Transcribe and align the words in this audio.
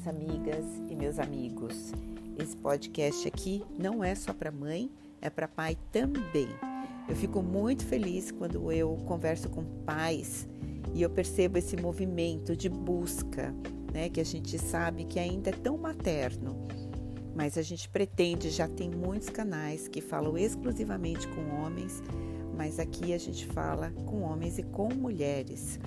minhas 0.00 0.06
amigas 0.06 0.64
e 0.88 0.96
meus 0.96 1.18
amigos. 1.18 1.92
Esse 2.38 2.56
podcast 2.56 3.28
aqui 3.28 3.62
não 3.78 4.02
é 4.02 4.14
só 4.14 4.32
para 4.32 4.50
mãe, 4.50 4.90
é 5.20 5.28
para 5.28 5.46
pai 5.46 5.76
também. 5.92 6.48
Eu 7.08 7.14
fico 7.14 7.42
muito 7.42 7.84
feliz 7.84 8.30
quando 8.30 8.72
eu 8.72 8.96
converso 9.06 9.48
com 9.50 9.64
pais 9.84 10.48
e 10.94 11.02
eu 11.02 11.10
percebo 11.10 11.58
esse 11.58 11.76
movimento 11.76 12.56
de 12.56 12.68
busca, 12.68 13.54
né, 13.92 14.08
que 14.08 14.20
a 14.20 14.24
gente 14.24 14.58
sabe 14.58 15.04
que 15.04 15.18
ainda 15.18 15.50
é 15.50 15.52
tão 15.52 15.76
materno, 15.76 16.56
mas 17.34 17.58
a 17.58 17.62
gente 17.62 17.88
pretende, 17.88 18.48
já 18.48 18.68
tem 18.68 18.90
muitos 18.90 19.28
canais 19.28 19.88
que 19.88 20.00
falam 20.00 20.38
exclusivamente 20.38 21.28
com 21.28 21.62
homens, 21.62 22.02
mas 22.56 22.78
aqui 22.78 23.12
a 23.12 23.18
gente 23.18 23.46
fala 23.46 23.90
com 24.06 24.22
homens 24.22 24.58
e 24.58 24.62
com 24.62 24.88
mulheres. 24.94 25.78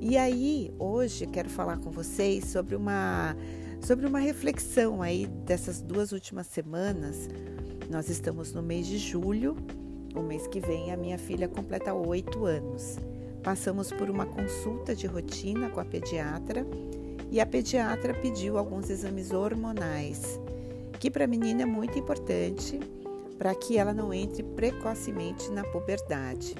E 0.00 0.18
aí, 0.18 0.72
hoje 0.78 1.26
quero 1.26 1.48
falar 1.48 1.78
com 1.78 1.90
vocês 1.90 2.46
sobre 2.46 2.74
uma 2.74 3.36
sobre 3.80 4.06
uma 4.06 4.18
reflexão 4.18 5.02
aí 5.02 5.26
dessas 5.26 5.80
duas 5.80 6.12
últimas 6.12 6.46
semanas. 6.46 7.28
Nós 7.90 8.08
estamos 8.08 8.52
no 8.52 8.62
mês 8.62 8.86
de 8.86 8.98
julho, 8.98 9.56
o 10.14 10.22
mês 10.22 10.46
que 10.46 10.58
vem 10.58 10.90
a 10.90 10.96
minha 10.96 11.18
filha 11.18 11.48
completa 11.48 11.92
oito 11.92 12.44
anos. 12.44 12.96
Passamos 13.42 13.92
por 13.92 14.08
uma 14.08 14.24
consulta 14.24 14.94
de 14.94 15.06
rotina 15.06 15.68
com 15.68 15.80
a 15.80 15.84
pediatra 15.84 16.66
e 17.30 17.40
a 17.40 17.46
pediatra 17.46 18.14
pediu 18.14 18.56
alguns 18.56 18.88
exames 18.88 19.32
hormonais, 19.32 20.40
que 20.98 21.10
para 21.10 21.24
a 21.24 21.28
menina 21.28 21.62
é 21.62 21.66
muito 21.66 21.98
importante 21.98 22.80
para 23.38 23.54
que 23.54 23.76
ela 23.76 23.92
não 23.92 24.14
entre 24.14 24.42
precocemente 24.42 25.50
na 25.50 25.62
puberdade. 25.64 26.54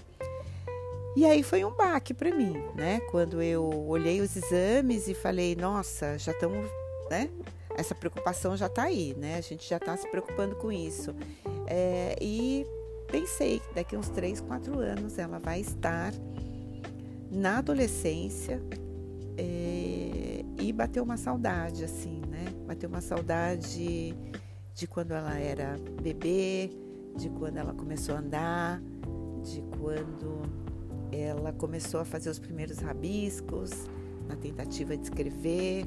E 1.16 1.24
aí 1.24 1.42
foi 1.42 1.64
um 1.64 1.70
baque 1.70 2.12
para 2.12 2.34
mim, 2.34 2.54
né? 2.74 3.00
Quando 3.10 3.40
eu 3.40 3.64
olhei 3.86 4.20
os 4.20 4.34
exames 4.34 5.06
e 5.06 5.14
falei, 5.14 5.54
nossa, 5.54 6.18
já 6.18 6.32
estamos, 6.32 6.68
né? 7.08 7.30
Essa 7.76 7.94
preocupação 7.94 8.56
já 8.56 8.66
está 8.66 8.84
aí, 8.84 9.14
né? 9.16 9.36
A 9.36 9.40
gente 9.40 9.68
já 9.68 9.76
está 9.76 9.96
se 9.96 10.08
preocupando 10.08 10.56
com 10.56 10.72
isso. 10.72 11.14
É, 11.66 12.16
e 12.20 12.66
pensei 13.08 13.60
que 13.60 13.74
daqui 13.74 13.96
uns 13.96 14.08
3, 14.08 14.40
4 14.40 14.78
anos 14.80 15.18
ela 15.18 15.38
vai 15.38 15.60
estar 15.60 16.12
na 17.30 17.58
adolescência 17.58 18.60
é, 19.36 20.44
e 20.60 20.72
bateu 20.72 21.04
uma 21.04 21.16
saudade, 21.16 21.84
assim, 21.84 22.22
né? 22.28 22.44
Bateu 22.66 22.88
uma 22.88 23.00
saudade 23.00 24.16
de 24.74 24.86
quando 24.88 25.12
ela 25.12 25.38
era 25.38 25.76
bebê, 26.02 26.70
de 27.16 27.28
quando 27.30 27.56
ela 27.56 27.72
começou 27.72 28.16
a 28.16 28.18
andar, 28.18 28.82
de 29.42 29.62
quando 29.78 30.42
ela 31.20 31.52
começou 31.52 32.00
a 32.00 32.04
fazer 32.04 32.30
os 32.30 32.38
primeiros 32.38 32.78
rabiscos 32.78 33.70
na 34.28 34.36
tentativa 34.36 34.96
de 34.96 35.04
escrever, 35.04 35.86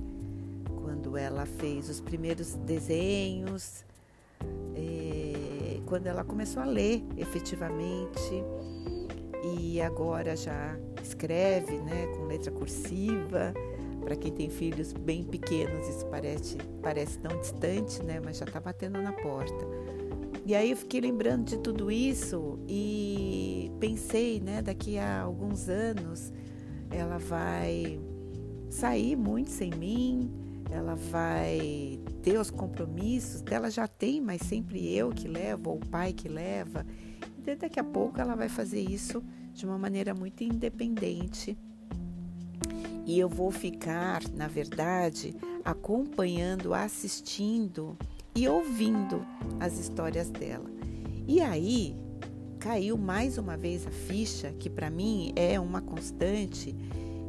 quando 0.83 1.17
ela 1.17 1.45
fez 1.45 1.89
os 1.89 1.99
primeiros 1.99 2.53
desenhos, 2.53 3.85
quando 5.85 6.07
ela 6.07 6.23
começou 6.23 6.61
a 6.61 6.65
ler 6.65 7.01
efetivamente 7.17 8.43
e 9.55 9.79
agora 9.81 10.35
já 10.35 10.77
escreve, 11.01 11.77
né, 11.77 12.07
com 12.07 12.25
letra 12.25 12.51
cursiva. 12.51 13.53
Para 14.01 14.15
quem 14.15 14.31
tem 14.31 14.49
filhos 14.49 14.91
bem 14.93 15.23
pequenos, 15.23 15.87
isso 15.87 16.05
parece, 16.07 16.57
parece 16.81 17.17
tão 17.19 17.39
distante, 17.39 18.03
né, 18.03 18.21
mas 18.23 18.37
já 18.37 18.45
está 18.45 18.59
batendo 18.59 19.01
na 19.01 19.13
porta. 19.13 19.65
E 20.47 20.55
aí 20.55 20.71
eu 20.71 20.77
fiquei 20.77 21.01
lembrando 21.01 21.43
de 21.43 21.57
tudo 21.57 21.91
isso 21.91 22.57
e 22.69 23.69
pensei, 23.81 24.39
né, 24.39 24.61
daqui 24.61 24.97
a 24.97 25.23
alguns 25.23 25.67
anos 25.67 26.31
ela 26.89 27.17
vai 27.17 27.99
sair 28.69 29.17
muito 29.17 29.49
sem 29.49 29.71
mim, 29.71 30.31
ela 30.71 30.95
vai 30.95 31.99
ter 32.23 32.39
os 32.39 32.49
compromissos 32.49 33.41
dela 33.41 33.69
já 33.69 33.89
tem, 33.89 34.21
mas 34.21 34.41
sempre 34.41 34.95
eu 34.95 35.09
que 35.09 35.27
levo 35.27 35.71
ou 35.71 35.75
o 35.75 35.85
pai 35.85 36.13
que 36.13 36.29
leva. 36.29 36.85
E 37.45 37.53
daqui 37.53 37.77
a 37.77 37.83
pouco 37.83 38.21
ela 38.21 38.33
vai 38.33 38.47
fazer 38.47 38.79
isso 38.79 39.21
de 39.51 39.65
uma 39.65 39.77
maneira 39.77 40.13
muito 40.13 40.45
independente. 40.45 41.57
E 43.05 43.19
eu 43.19 43.27
vou 43.27 43.51
ficar, 43.51 44.21
na 44.33 44.47
verdade, 44.47 45.35
acompanhando, 45.65 46.73
assistindo 46.73 47.97
e 48.37 48.47
ouvindo 48.47 49.25
as 49.59 49.79
histórias 49.79 50.29
dela. 50.29 50.69
E 51.27 51.41
aí 51.41 51.95
caiu 52.59 52.95
mais 52.95 53.39
uma 53.39 53.57
vez 53.57 53.87
a 53.87 53.89
ficha, 53.89 54.53
que 54.59 54.69
para 54.69 54.91
mim 54.91 55.33
é 55.35 55.59
uma 55.59 55.81
constante, 55.81 56.75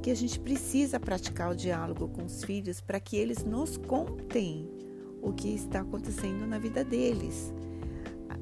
que 0.02 0.10
a 0.10 0.14
gente 0.14 0.38
precisa 0.38 1.00
praticar 1.00 1.50
o 1.50 1.56
diálogo 1.56 2.08
com 2.08 2.26
os 2.26 2.44
filhos 2.44 2.82
para 2.82 3.00
que 3.00 3.16
eles 3.16 3.42
nos 3.42 3.78
contem 3.78 4.68
o 5.22 5.32
que 5.32 5.48
está 5.48 5.80
acontecendo 5.80 6.46
na 6.46 6.58
vida 6.58 6.84
deles. 6.84 7.54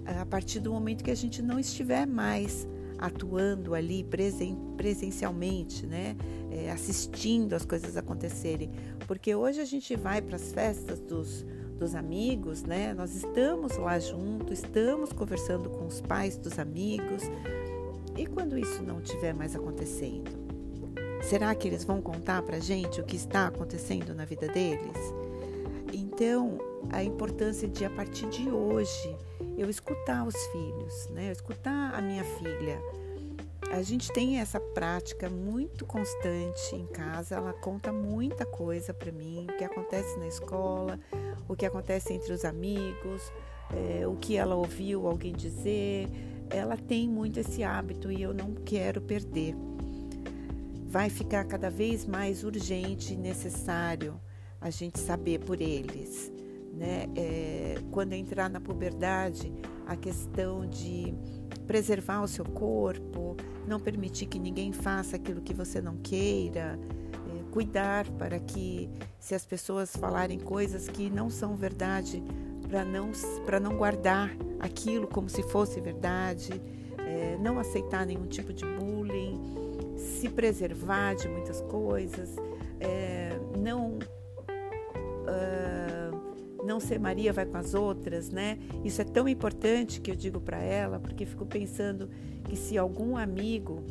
A 0.04 0.26
partir 0.26 0.58
do 0.58 0.72
momento 0.72 1.04
que 1.04 1.10
a 1.12 1.16
gente 1.16 1.40
não 1.40 1.60
estiver 1.60 2.04
mais 2.04 2.66
atuando 2.98 3.74
ali 3.74 4.02
presen 4.02 4.56
presencialmente, 4.76 5.86
né? 5.86 6.16
É, 6.50 6.70
assistindo 6.70 7.54
as 7.54 7.64
coisas 7.64 7.96
acontecerem. 7.96 8.70
Porque 9.06 9.34
hoje 9.34 9.60
a 9.60 9.64
gente 9.64 9.94
vai 9.94 10.20
para 10.20 10.36
as 10.36 10.52
festas 10.52 11.00
dos, 11.00 11.44
dos 11.78 11.94
amigos, 11.94 12.62
né? 12.62 12.94
Nós 12.94 13.14
estamos 13.14 13.76
lá 13.76 13.98
junto, 13.98 14.52
estamos 14.52 15.12
conversando 15.12 15.68
com 15.68 15.86
os 15.86 16.00
pais 16.00 16.36
dos 16.36 16.58
amigos. 16.58 17.22
E 18.16 18.26
quando 18.26 18.58
isso 18.58 18.82
não 18.82 19.00
estiver 19.00 19.34
mais 19.34 19.54
acontecendo? 19.54 20.30
Será 21.22 21.54
que 21.54 21.68
eles 21.68 21.84
vão 21.84 22.00
contar 22.00 22.42
para 22.42 22.58
gente 22.58 23.00
o 23.00 23.04
que 23.04 23.16
está 23.16 23.48
acontecendo 23.48 24.14
na 24.14 24.24
vida 24.24 24.48
deles? 24.48 24.96
Então, 25.92 26.58
a 26.90 27.02
importância 27.02 27.68
de 27.68 27.84
a 27.84 27.90
partir 27.90 28.28
de 28.28 28.48
hoje 28.48 29.16
eu 29.58 29.68
escutar 29.68 30.26
os 30.26 30.36
filhos, 30.46 31.08
né? 31.10 31.28
Eu 31.28 31.32
escutar 31.32 31.94
a 31.94 32.00
minha 32.00 32.24
filha. 32.24 32.80
A 33.76 33.82
gente 33.82 34.10
tem 34.10 34.38
essa 34.38 34.58
prática 34.58 35.28
muito 35.28 35.84
constante 35.84 36.74
em 36.74 36.86
casa. 36.86 37.34
Ela 37.34 37.52
conta 37.52 37.92
muita 37.92 38.46
coisa 38.46 38.94
para 38.94 39.12
mim, 39.12 39.46
o 39.50 39.56
que 39.58 39.64
acontece 39.64 40.18
na 40.18 40.26
escola, 40.26 40.98
o 41.46 41.54
que 41.54 41.66
acontece 41.66 42.14
entre 42.14 42.32
os 42.32 42.42
amigos, 42.46 43.30
é, 43.70 44.08
o 44.08 44.16
que 44.16 44.34
ela 44.34 44.54
ouviu 44.54 45.06
alguém 45.06 45.34
dizer. 45.34 46.08
Ela 46.48 46.78
tem 46.78 47.06
muito 47.06 47.38
esse 47.38 47.62
hábito 47.62 48.10
e 48.10 48.22
eu 48.22 48.32
não 48.32 48.54
quero 48.54 49.02
perder. 49.02 49.54
Vai 50.86 51.10
ficar 51.10 51.44
cada 51.44 51.68
vez 51.68 52.06
mais 52.06 52.44
urgente 52.44 53.12
e 53.12 53.16
necessário 53.18 54.18
a 54.58 54.70
gente 54.70 54.98
saber 54.98 55.40
por 55.40 55.60
eles. 55.60 56.32
Né? 56.72 57.08
É, 57.14 57.74
quando 57.90 58.14
entrar 58.14 58.48
na 58.48 58.58
puberdade, 58.58 59.52
a 59.86 59.96
questão 59.96 60.66
de 60.66 61.14
preservar 61.66 62.22
o 62.22 62.28
seu 62.28 62.44
corpo, 62.44 63.36
não 63.66 63.80
permitir 63.80 64.26
que 64.26 64.38
ninguém 64.38 64.72
faça 64.72 65.16
aquilo 65.16 65.40
que 65.40 65.54
você 65.54 65.80
não 65.80 65.96
queira, 65.96 66.78
cuidar 67.56 68.06
para 68.18 68.38
que, 68.38 68.86
se 69.18 69.34
as 69.34 69.46
pessoas 69.46 69.96
falarem 69.96 70.38
coisas 70.38 70.88
que 70.88 71.08
não 71.08 71.30
são 71.30 71.56
verdade, 71.56 72.22
para 72.68 72.84
não, 72.84 73.12
para 73.46 73.58
não 73.58 73.78
guardar 73.78 74.30
aquilo 74.60 75.06
como 75.06 75.26
se 75.30 75.42
fosse 75.42 75.80
verdade, 75.80 76.60
é, 76.98 77.38
não 77.40 77.58
aceitar 77.58 78.04
nenhum 78.04 78.26
tipo 78.26 78.52
de 78.52 78.62
bullying, 78.62 79.40
se 79.96 80.28
preservar 80.28 81.14
de 81.14 81.28
muitas 81.28 81.62
coisas, 81.62 82.36
é, 82.78 83.30
não. 83.58 83.98
Uh, 85.26 86.05
não 86.66 86.80
ser 86.80 86.98
Maria 86.98 87.32
vai 87.32 87.46
com 87.46 87.56
as 87.56 87.72
outras, 87.72 88.28
né? 88.28 88.58
Isso 88.84 89.00
é 89.00 89.04
tão 89.04 89.28
importante 89.28 90.00
que 90.00 90.10
eu 90.10 90.16
digo 90.16 90.40
para 90.40 90.58
ela, 90.58 90.98
porque 90.98 91.24
fico 91.24 91.46
pensando 91.46 92.10
que 92.44 92.56
se 92.56 92.76
algum 92.76 93.16
amigo 93.16 93.82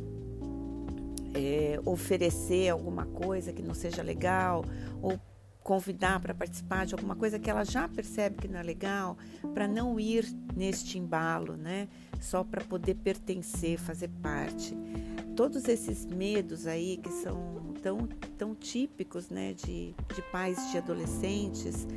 é, 1.33 1.79
oferecer 1.85 2.69
alguma 2.69 3.05
coisa 3.05 3.51
que 3.51 3.61
não 3.61 3.73
seja 3.73 4.01
legal 4.01 4.63
ou 5.01 5.19
convidar 5.63 6.19
para 6.19 6.33
participar 6.33 6.85
de 6.85 6.93
alguma 6.93 7.15
coisa 7.15 7.39
que 7.39 7.49
ela 7.49 7.63
já 7.63 7.87
percebe 7.87 8.35
que 8.37 8.47
não 8.47 8.59
é 8.59 8.63
legal, 8.63 9.17
para 9.51 9.67
não 9.67 9.99
ir 9.99 10.23
neste 10.55 10.99
embalo, 10.99 11.57
né? 11.57 11.87
Só 12.21 12.43
para 12.43 12.63
poder 12.63 12.93
pertencer, 12.95 13.79
fazer 13.79 14.09
parte. 14.21 14.77
Todos 15.35 15.67
esses 15.67 16.05
medos 16.05 16.67
aí 16.67 16.97
que 16.97 17.09
são 17.09 17.73
tão, 17.81 18.07
tão 18.37 18.55
típicos, 18.55 19.29
né, 19.29 19.53
de, 19.53 19.95
de 20.13 20.21
pais 20.31 20.71
de 20.71 20.77
adolescentes, 20.77 21.87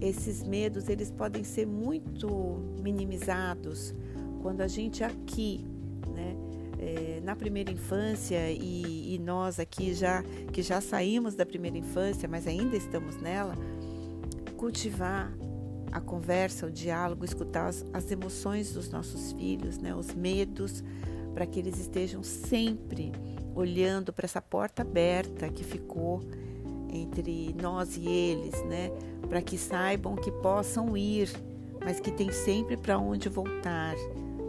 esses 0.00 0.42
medos 0.42 0.88
eles 0.88 1.10
podem 1.10 1.44
ser 1.44 1.66
muito 1.66 2.28
minimizados 2.82 3.94
quando 4.42 4.60
a 4.60 4.68
gente 4.68 5.02
aqui, 5.02 5.64
né, 6.14 6.36
é, 6.78 7.20
na 7.24 7.34
primeira 7.34 7.70
infância 7.70 8.50
e, 8.50 9.14
e, 9.14 9.18
nós 9.18 9.58
aqui 9.58 9.94
já 9.94 10.22
que 10.52 10.60
já 10.60 10.80
saímos 10.80 11.34
da 11.34 11.46
primeira 11.46 11.78
infância, 11.78 12.28
mas 12.28 12.46
ainda 12.46 12.76
estamos 12.76 13.16
nela, 13.16 13.54
cultivar 14.56 15.32
a 15.90 16.00
conversa, 16.00 16.66
o 16.66 16.70
diálogo, 16.70 17.24
escutar 17.24 17.68
as, 17.68 17.84
as 17.92 18.10
emoções 18.10 18.72
dos 18.72 18.90
nossos 18.90 19.32
filhos, 19.32 19.78
né, 19.78 19.94
os 19.94 20.12
medos, 20.12 20.82
para 21.32 21.46
que 21.46 21.58
eles 21.58 21.78
estejam 21.78 22.22
sempre 22.22 23.12
olhando 23.54 24.12
para 24.12 24.26
essa 24.26 24.42
porta 24.42 24.82
aberta 24.82 25.48
que 25.48 25.64
ficou 25.64 26.20
entre 26.94 27.54
nós 27.60 27.96
e 27.96 28.08
eles, 28.08 28.62
né? 28.64 28.90
Para 29.28 29.42
que 29.42 29.58
saibam 29.58 30.14
que 30.14 30.30
possam 30.30 30.96
ir, 30.96 31.30
mas 31.84 32.00
que 32.00 32.10
tem 32.10 32.30
sempre 32.32 32.76
para 32.76 32.98
onde 32.98 33.28
voltar, 33.28 33.94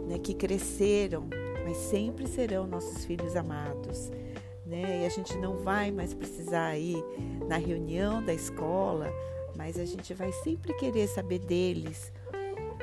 né? 0.06 0.18
Que 0.18 0.34
cresceram, 0.34 1.28
mas 1.64 1.76
sempre 1.76 2.26
serão 2.26 2.66
nossos 2.66 3.04
filhos 3.04 3.36
amados. 3.36 4.10
Né? 4.64 5.02
E 5.02 5.06
a 5.06 5.08
gente 5.08 5.36
não 5.38 5.58
vai 5.58 5.92
mais 5.92 6.12
precisar 6.12 6.76
ir 6.76 7.02
na 7.48 7.56
reunião 7.56 8.22
da 8.22 8.34
escola, 8.34 9.08
mas 9.56 9.78
a 9.78 9.84
gente 9.84 10.12
vai 10.12 10.32
sempre 10.32 10.74
querer 10.74 11.06
saber 11.06 11.38
deles 11.38 12.12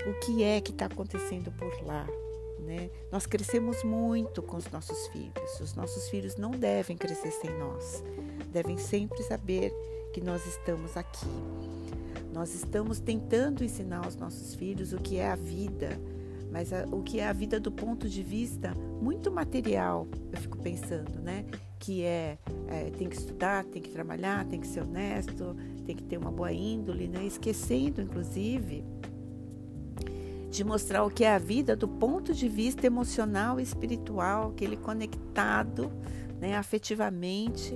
o 0.08 0.14
que 0.26 0.44
é 0.44 0.62
que 0.62 0.72
está 0.72 0.86
acontecendo 0.86 1.52
por 1.52 1.86
lá. 1.86 2.08
Né? 2.64 2.90
Nós 3.12 3.26
crescemos 3.26 3.84
muito 3.84 4.42
com 4.42 4.58
os 4.58 4.70
nossos 4.72 5.08
filhos. 5.08 5.60
Os 5.60 5.76
nossos 5.76 6.10
filhos 6.10 6.36
não 6.38 6.52
devem 6.52 6.98
crescer 6.98 7.32
sem 7.32 7.50
nós. 7.58 8.04
Devem 8.52 8.78
sempre 8.78 9.22
saber 9.24 9.74
que 10.14 10.22
nós 10.22 10.46
estamos 10.46 10.96
aqui. 10.96 11.28
Nós 12.34 12.56
estamos 12.56 13.00
tentando 13.00 13.64
ensinar 13.64 14.06
aos 14.06 14.16
nossos 14.16 14.56
filhos 14.56 14.94
o 14.94 14.98
que 14.98 15.18
é 15.18 15.30
a 15.30 15.36
vida, 15.36 16.00
mas 16.52 16.74
a, 16.74 16.86
o 16.92 17.04
que 17.04 17.20
é 17.20 17.28
a 17.28 17.34
vida 17.34 17.60
do 17.60 17.72
ponto 17.72 18.08
de 18.10 18.24
vista 18.24 18.74
muito 19.02 19.32
material, 19.32 20.08
eu 20.32 20.40
fico 20.40 20.58
pensando, 20.58 21.20
né? 21.20 21.46
Que 21.78 22.04
é, 22.04 22.38
é, 22.68 22.90
tem 22.92 23.10
que 23.10 23.18
estudar, 23.18 23.66
tem 23.66 23.82
que 23.82 23.90
trabalhar, 23.90 24.46
tem 24.46 24.60
que 24.60 24.68
ser 24.68 24.82
honesto, 24.82 25.56
tem 25.86 25.96
que 25.96 26.04
ter 26.04 26.18
uma 26.18 26.32
boa 26.32 26.52
índole, 26.52 27.08
né? 27.08 27.26
Esquecendo, 27.26 28.02
inclusive, 28.02 28.84
de 30.54 30.64
mostrar 30.64 31.04
o 31.04 31.10
que 31.10 31.24
é 31.24 31.34
a 31.34 31.40
vida 31.40 31.76
do 31.76 31.88
ponto 31.88 32.32
de 32.32 32.48
vista 32.48 32.86
emocional 32.86 33.60
e 33.60 33.64
espiritual, 33.64 34.52
aquele 34.52 34.78
conectado 34.78 35.92
né, 36.40 36.56
afetivamente, 36.56 37.76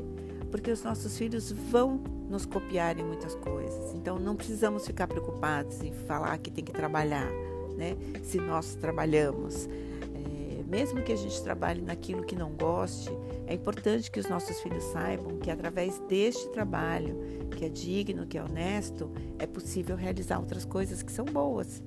porque 0.51 0.69
os 0.69 0.83
nossos 0.83 1.18
filhos 1.18 1.51
vão 1.51 2.00
nos 2.29 2.45
copiar 2.45 3.00
em 3.00 3.03
muitas 3.03 3.33
coisas. 3.33 3.95
Então 3.95 4.19
não 4.19 4.35
precisamos 4.35 4.85
ficar 4.85 5.07
preocupados 5.07 5.81
em 5.81 5.91
falar 5.91 6.38
que 6.38 6.51
tem 6.51 6.63
que 6.63 6.71
trabalhar, 6.71 7.27
né? 7.75 7.97
Se 8.21 8.38
nós 8.38 8.75
trabalhamos. 8.75 9.68
É, 10.13 10.63
mesmo 10.68 11.01
que 11.01 11.12
a 11.12 11.18
gente 11.18 11.41
trabalhe 11.41 11.81
naquilo 11.81 12.23
que 12.25 12.35
não 12.35 12.51
goste, 12.51 13.09
é 13.47 13.56
importante 13.56 14.12
que 14.12 14.19
os 14.19 14.30
nossos 14.30 14.59
filhos 14.62 14.83
saibam 14.83 15.39
que 15.39 15.50
através 15.50 15.97
deste 16.07 16.47
trabalho, 16.50 17.18
que 17.57 17.65
é 17.65 17.69
digno, 17.69 18.27
que 18.27 18.38
é 18.38 18.44
honesto, 18.44 19.09
é 19.39 19.47
possível 19.47 19.95
realizar 19.95 20.38
outras 20.38 20.63
coisas 20.63 21.01
que 21.01 21.12
são 21.12 21.25
boas 21.25 21.81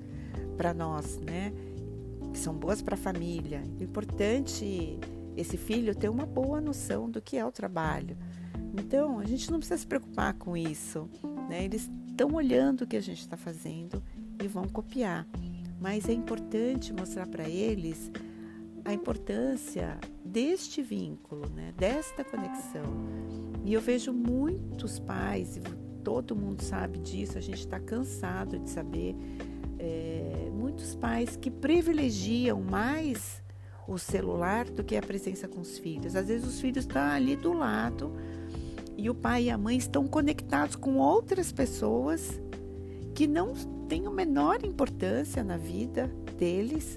para 0.56 0.74
nós, 0.74 1.18
né? 1.18 1.52
Que 2.32 2.38
são 2.38 2.54
boas 2.54 2.82
para 2.82 2.94
a 2.94 2.98
família. 2.98 3.62
É 3.80 3.82
importante 3.82 4.98
esse 5.36 5.56
filho 5.56 5.94
ter 5.94 6.08
uma 6.08 6.26
boa 6.26 6.60
noção 6.60 7.08
do 7.08 7.20
que 7.20 7.36
é 7.36 7.44
o 7.44 7.52
trabalho. 7.52 8.16
Então, 8.78 9.18
a 9.18 9.24
gente 9.24 9.50
não 9.50 9.58
precisa 9.58 9.78
se 9.78 9.86
preocupar 9.86 10.34
com 10.34 10.56
isso, 10.56 11.08
né? 11.48 11.64
Eles 11.64 11.90
estão 12.08 12.32
olhando 12.34 12.82
o 12.82 12.86
que 12.86 12.96
a 12.96 13.00
gente 13.00 13.20
está 13.20 13.36
fazendo 13.36 14.02
e 14.42 14.46
vão 14.46 14.68
copiar. 14.68 15.26
Mas 15.80 16.08
é 16.08 16.12
importante 16.12 16.92
mostrar 16.92 17.26
para 17.26 17.48
eles 17.48 18.10
a 18.84 18.92
importância 18.92 19.98
deste 20.24 20.82
vínculo, 20.82 21.48
né? 21.50 21.72
Desta 21.76 22.22
conexão. 22.22 22.84
E 23.64 23.72
eu 23.72 23.80
vejo 23.80 24.12
muitos 24.12 24.98
pais, 24.98 25.56
e 25.56 25.60
todo 26.02 26.36
mundo 26.36 26.62
sabe 26.62 26.98
disso, 26.98 27.38
a 27.38 27.40
gente 27.40 27.60
está 27.60 27.78
cansado 27.78 28.58
de 28.58 28.70
saber 28.70 29.14
é, 29.80 30.50
muitos 30.52 30.94
pais 30.94 31.36
que 31.36 31.50
privilegiam 31.50 32.60
mais 32.60 33.42
o 33.88 33.98
celular 33.98 34.66
do 34.66 34.84
que 34.84 34.96
a 34.96 35.02
presença 35.02 35.48
com 35.48 35.60
os 35.60 35.78
filhos. 35.78 36.14
Às 36.14 36.28
vezes 36.28 36.46
os 36.46 36.60
filhos 36.60 36.84
estão 36.84 37.02
ali 37.02 37.34
do 37.34 37.52
lado 37.52 38.12
e 38.96 39.08
o 39.08 39.14
pai 39.14 39.44
e 39.44 39.50
a 39.50 39.56
mãe 39.56 39.78
estão 39.78 40.06
conectados 40.06 40.76
com 40.76 40.98
outras 40.98 41.50
pessoas 41.50 42.40
que 43.14 43.26
não 43.26 43.54
têm 43.88 44.06
a 44.06 44.10
menor 44.10 44.64
importância 44.64 45.42
na 45.42 45.56
vida 45.56 46.10
deles, 46.38 46.96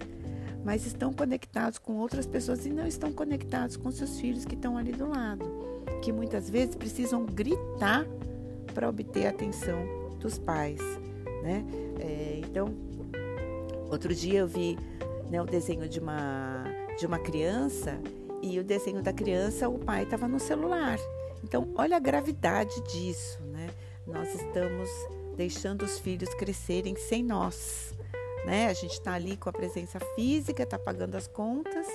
mas 0.64 0.86
estão 0.86 1.12
conectados 1.12 1.80
com 1.80 1.98
outras 1.98 2.26
pessoas 2.26 2.66
e 2.66 2.70
não 2.70 2.86
estão 2.86 3.12
conectados 3.12 3.78
com 3.78 3.90
seus 3.92 4.20
filhos 4.20 4.46
que 4.46 4.56
estão 4.56 4.78
ali 4.78 4.92
do 4.92 5.08
lado, 5.08 5.46
que 6.02 6.12
muitas 6.12 6.50
vezes 6.50 6.76
precisam 6.76 7.26
gritar 7.26 8.06
para 8.74 8.88
obter 8.88 9.26
a 9.26 9.30
atenção 9.30 9.80
dos 10.20 10.38
pais, 10.38 10.80
né? 11.42 11.66
É, 12.00 12.33
então, 12.50 12.74
outro 13.90 14.14
dia 14.14 14.40
eu 14.40 14.48
vi 14.48 14.78
né, 15.30 15.42
o 15.42 15.46
desenho 15.46 15.88
de 15.88 16.00
uma, 16.00 16.64
de 16.98 17.06
uma 17.06 17.20
criança 17.20 18.00
e 18.42 18.60
o 18.60 18.64
desenho 18.64 19.02
da 19.02 19.14
criança, 19.14 19.70
o 19.70 19.80
pai 19.80 20.04
estava 20.04 20.28
no 20.28 20.40
celular. 20.40 21.00
Então, 21.44 21.70
olha 21.76 21.98
a 21.98 22.00
gravidade 22.00 22.82
disso, 22.82 23.42
né? 23.44 23.70
Nós 24.06 24.34
estamos 24.36 24.90
deixando 25.36 25.84
os 25.84 25.98
filhos 26.00 26.34
crescerem 26.36 26.96
sem 26.96 27.24
nós, 27.24 27.94
né? 28.46 28.68
A 28.68 28.74
gente 28.74 28.94
está 28.94 29.14
ali 29.14 29.38
com 29.38 29.50
a 29.50 29.54
presença 29.54 30.00
física, 30.16 30.64
está 30.64 30.78
pagando 30.78 31.16
as 31.16 31.28
contas, 31.28 31.88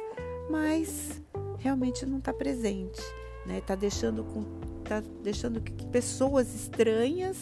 mas 0.51 1.23
realmente 1.59 2.07
não 2.07 2.19
está 2.19 2.33
presente, 2.33 3.03
né? 3.47 3.59
Está 3.59 3.75
deixando 3.75 4.25
com, 4.25 4.45
tá 4.85 5.03
deixando 5.23 5.61
que 5.61 5.87
pessoas 5.87 6.55
estranhas 6.55 7.37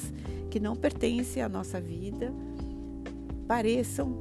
que 0.50 0.58
não 0.58 0.74
pertencem 0.74 1.42
à 1.42 1.48
nossa 1.48 1.80
vida 1.80 2.32
pareçam 3.46 4.14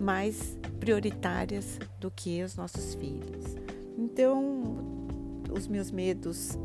mais 0.00 0.58
prioritárias 0.78 1.78
do 1.98 2.10
que 2.10 2.42
os 2.42 2.56
nossos 2.56 2.94
filhos. 2.94 3.56
Então, 3.98 4.76
os 5.50 5.66
meus 5.66 5.90
medos 5.90 6.56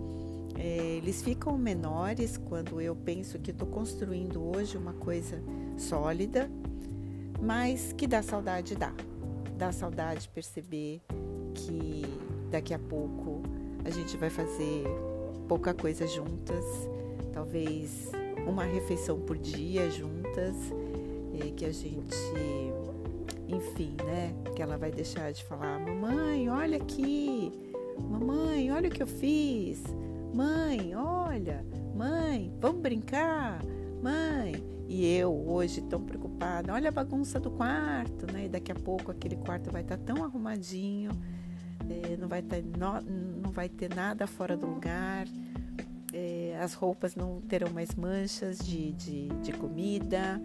é, 0.64 0.98
eles 0.98 1.24
ficam 1.24 1.58
menores 1.58 2.38
quando 2.38 2.80
eu 2.80 2.96
penso 2.96 3.40
que 3.40 3.50
estou 3.50 3.68
construindo 3.68 4.44
hoje 4.44 4.78
uma 4.78 4.94
coisa 4.94 5.42
sólida, 5.76 6.52
mas 7.42 7.92
que 7.94 8.06
dá 8.06 8.22
saudade 8.22 8.76
dá. 8.76 8.94
Dá 9.58 9.72
saudade 9.72 10.30
perceber 10.30 11.02
que 11.56 12.04
daqui 12.52 12.76
a 12.76 12.80
pouco 12.80 13.42
a 13.84 13.90
gente 13.90 14.16
vai 14.18 14.30
fazer 14.30 14.84
pouca 15.48 15.74
coisa 15.74 16.06
juntas, 16.06 16.64
talvez 17.34 18.12
uma 18.48 18.64
refeição 18.64 19.20
por 19.20 19.38
dia 19.38 19.90
juntas, 19.90 20.56
que 21.56 21.66
a 21.66 21.72
gente, 21.72 22.16
enfim, 23.48 23.96
né? 24.06 24.34
Que 24.56 24.62
ela 24.62 24.78
vai 24.78 24.92
deixar 24.92 25.32
de 25.32 25.44
falar: 25.44 25.80
Mamãe, 25.80 26.50
olha 26.50 26.78
aqui, 26.78 27.52
mamãe, 28.10 28.72
olha 28.72 28.90
o 28.90 28.92
que 28.92 29.04
eu 29.04 29.08
fiz, 29.08 29.84
mãe, 30.34 30.96
olha, 30.96 31.66
mãe, 31.96 32.54
vamos 32.60 32.82
brincar, 32.82 33.62
mãe. 34.02 34.64
E 34.88 35.08
eu 35.16 35.32
hoje 35.48 35.82
tão 35.82 36.02
preocupada, 36.02 36.74
olha 36.74 36.90
a 36.90 36.92
bagunça 36.92 37.40
do 37.40 37.50
quarto, 37.50 38.32
né? 38.32 38.46
E 38.46 38.50
daqui 38.50 38.72
a 38.72 38.76
pouco 38.76 39.12
aquele 39.12 39.38
quarto 39.38 39.72
vai 39.72 39.84
estar 39.84 39.98
tá 39.98 40.14
tão 40.14 40.24
arrumadinho, 40.24 41.12
é, 41.90 42.18
não, 42.18 42.28
vai 42.28 42.44
não, 42.78 43.02
não 43.02 43.52
vai 43.52 43.70
ter 43.70 43.94
nada 43.94 44.28
fora 44.28 44.58
do 44.58 44.68
lugar 44.68 45.26
é, 46.14 46.58
as 46.60 46.74
roupas 46.74 47.16
não 47.16 47.42
terão 47.42 47.70
mais 47.72 47.96
manchas 47.96 48.60
de, 48.60 48.92
de, 48.94 49.28
de 49.42 49.52
comida, 49.54 50.42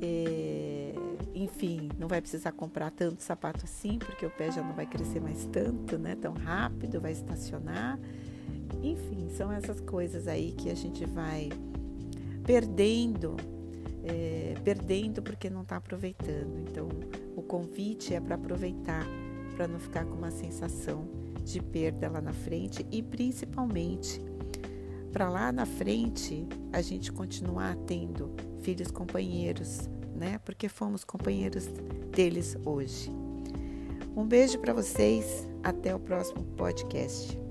é, 0.00 0.94
enfim, 1.34 1.88
não 1.98 2.08
vai 2.08 2.20
precisar 2.20 2.52
comprar 2.52 2.90
tanto 2.90 3.22
sapato 3.22 3.64
assim, 3.64 3.98
porque 3.98 4.26
o 4.26 4.30
pé 4.30 4.50
já 4.50 4.62
não 4.62 4.74
vai 4.74 4.86
crescer 4.86 5.20
mais 5.20 5.44
tanto, 5.46 5.98
né? 5.98 6.16
Tão 6.16 6.34
rápido, 6.34 7.00
vai 7.00 7.12
estacionar. 7.12 7.98
Enfim, 8.82 9.28
são 9.30 9.50
essas 9.50 9.80
coisas 9.80 10.28
aí 10.28 10.52
que 10.52 10.70
a 10.70 10.74
gente 10.74 11.04
vai 11.04 11.50
perdendo, 12.44 13.36
é, 14.04 14.54
perdendo 14.62 15.22
porque 15.22 15.48
não 15.50 15.62
está 15.62 15.76
aproveitando. 15.76 16.58
Então, 16.58 16.88
o 17.34 17.42
convite 17.42 18.14
é 18.14 18.20
para 18.20 18.34
aproveitar, 18.34 19.06
para 19.56 19.66
não 19.66 19.78
ficar 19.78 20.04
com 20.04 20.14
uma 20.14 20.30
sensação 20.30 21.08
de 21.44 21.60
perda 21.60 22.08
lá 22.08 22.20
na 22.20 22.32
frente 22.32 22.84
e 22.90 23.02
principalmente 23.02 24.20
para 25.12 25.28
lá 25.30 25.50
na 25.50 25.64
frente 25.64 26.46
a 26.72 26.82
gente 26.82 27.10
continuar 27.12 27.76
tendo 27.86 28.34
filhos 28.62 28.90
companheiros, 28.90 29.88
né? 30.14 30.38
Porque 30.44 30.68
fomos 30.68 31.04
companheiros 31.04 31.66
deles 32.12 32.56
hoje. 32.64 33.10
Um 34.16 34.24
beijo 34.26 34.58
para 34.58 34.72
vocês, 34.72 35.46
até 35.62 35.94
o 35.94 35.98
próximo 35.98 36.42
podcast. 36.56 37.45